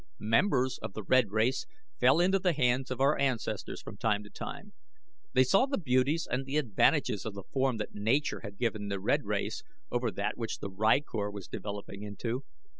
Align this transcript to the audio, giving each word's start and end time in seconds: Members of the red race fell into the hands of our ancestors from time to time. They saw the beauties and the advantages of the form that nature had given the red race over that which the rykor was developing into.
Members 0.17 0.79
of 0.79 0.93
the 0.93 1.03
red 1.03 1.29
race 1.29 1.67
fell 1.99 2.19
into 2.19 2.39
the 2.39 2.53
hands 2.53 2.89
of 2.89 2.99
our 2.99 3.19
ancestors 3.19 3.83
from 3.83 3.97
time 3.97 4.23
to 4.23 4.31
time. 4.31 4.73
They 5.33 5.43
saw 5.43 5.67
the 5.67 5.77
beauties 5.77 6.27
and 6.27 6.43
the 6.43 6.57
advantages 6.57 7.23
of 7.23 7.35
the 7.35 7.43
form 7.43 7.77
that 7.77 7.93
nature 7.93 8.39
had 8.39 8.57
given 8.57 8.87
the 8.87 8.99
red 8.99 9.25
race 9.25 9.61
over 9.91 10.09
that 10.09 10.39
which 10.39 10.57
the 10.57 10.71
rykor 10.71 11.31
was 11.31 11.47
developing 11.47 12.01
into. 12.01 12.43